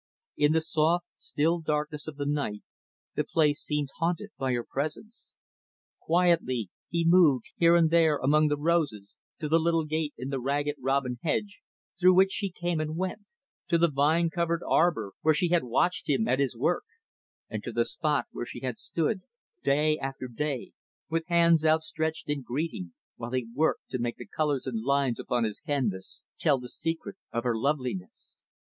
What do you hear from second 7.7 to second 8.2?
and there